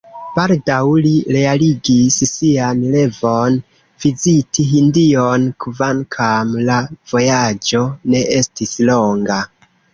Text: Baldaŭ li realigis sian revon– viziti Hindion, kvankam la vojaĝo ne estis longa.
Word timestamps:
Baldaŭ 0.35 0.85
li 1.05 1.09
realigis 1.35 2.17
sian 2.29 2.81
revon– 2.95 3.59
viziti 4.07 4.67
Hindion, 4.73 5.47
kvankam 5.67 6.59
la 6.73 6.81
vojaĝo 7.15 7.87
ne 8.15 8.27
estis 8.43 8.79
longa. 8.93 9.43